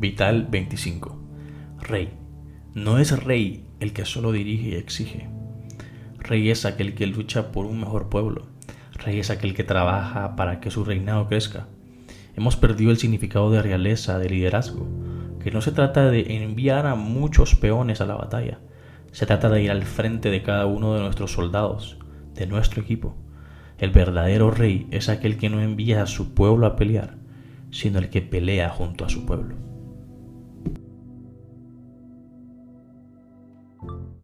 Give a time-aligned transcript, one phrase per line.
[0.00, 1.20] Vital 25.
[1.82, 2.08] Rey.
[2.72, 5.28] No es rey el que solo dirige y exige.
[6.18, 8.46] Rey es aquel que lucha por un mejor pueblo.
[8.94, 11.68] Rey es aquel que trabaja para que su reinado crezca.
[12.34, 14.88] Hemos perdido el significado de realeza, de liderazgo,
[15.38, 18.58] que no se trata de enviar a muchos peones a la batalla,
[19.12, 21.98] se trata de ir al frente de cada uno de nuestros soldados,
[22.32, 23.16] de nuestro equipo.
[23.76, 27.18] El verdadero rey es aquel que no envía a su pueblo a pelear,
[27.70, 29.69] sino el que pelea junto a su pueblo.